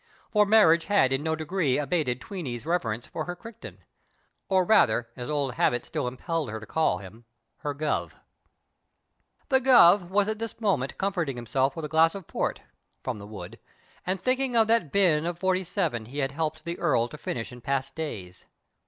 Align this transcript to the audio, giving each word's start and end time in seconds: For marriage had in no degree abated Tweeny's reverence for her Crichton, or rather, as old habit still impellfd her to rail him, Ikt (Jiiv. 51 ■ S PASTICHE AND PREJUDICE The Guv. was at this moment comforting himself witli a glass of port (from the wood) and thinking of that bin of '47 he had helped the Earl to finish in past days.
For 0.31 0.47
marriage 0.47 0.85
had 0.85 1.13
in 1.13 1.21
no 1.21 1.35
degree 1.35 1.77
abated 1.77 2.19
Tweeny's 2.19 2.65
reverence 2.65 3.05
for 3.05 3.25
her 3.25 3.35
Crichton, 3.35 3.83
or 4.49 4.65
rather, 4.65 5.09
as 5.15 5.29
old 5.29 5.53
habit 5.53 5.85
still 5.85 6.09
impellfd 6.09 6.49
her 6.49 6.59
to 6.59 6.65
rail 6.73 6.97
him, 6.97 7.25
Ikt 7.63 7.77
(Jiiv. 7.77 8.01
51 8.01 8.03
■ 8.03 8.05
S 8.07 8.13
PASTICHE 8.13 8.15
AND 9.47 9.49
PREJUDICE 9.49 9.49
The 9.49 9.61
Guv. 9.61 10.09
was 10.09 10.27
at 10.27 10.39
this 10.39 10.59
moment 10.59 10.97
comforting 10.97 11.35
himself 11.35 11.75
witli 11.75 11.83
a 11.83 11.87
glass 11.89 12.15
of 12.15 12.25
port 12.25 12.61
(from 13.03 13.19
the 13.19 13.27
wood) 13.27 13.59
and 14.03 14.19
thinking 14.19 14.55
of 14.55 14.65
that 14.65 14.91
bin 14.91 15.27
of 15.27 15.37
'47 15.37 16.05
he 16.05 16.17
had 16.17 16.31
helped 16.31 16.65
the 16.65 16.79
Earl 16.79 17.07
to 17.07 17.17
finish 17.19 17.51
in 17.51 17.61
past 17.61 17.93
days. 17.93 18.47